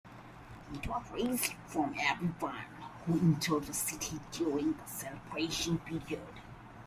[0.73, 2.55] It was raised from everyone
[3.05, 6.41] who entered the city during the celebration period.